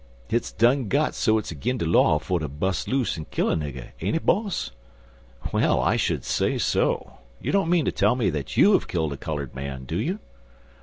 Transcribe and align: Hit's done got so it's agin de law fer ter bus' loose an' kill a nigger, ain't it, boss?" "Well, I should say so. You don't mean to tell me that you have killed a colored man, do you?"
Hit's 0.29 0.51
done 0.51 0.87
got 0.87 1.13
so 1.13 1.37
it's 1.37 1.51
agin 1.51 1.77
de 1.77 1.85
law 1.85 2.17
fer 2.17 2.39
ter 2.39 2.47
bus' 2.47 2.87
loose 2.87 3.19
an' 3.19 3.27
kill 3.29 3.51
a 3.51 3.55
nigger, 3.55 3.91
ain't 4.01 4.15
it, 4.15 4.25
boss?" 4.25 4.71
"Well, 5.51 5.79
I 5.79 5.95
should 5.95 6.25
say 6.25 6.57
so. 6.57 7.19
You 7.39 7.51
don't 7.51 7.69
mean 7.69 7.85
to 7.85 7.91
tell 7.91 8.15
me 8.15 8.31
that 8.31 8.57
you 8.57 8.73
have 8.73 8.87
killed 8.87 9.13
a 9.13 9.17
colored 9.17 9.53
man, 9.53 9.85
do 9.85 9.97
you?" 9.97 10.17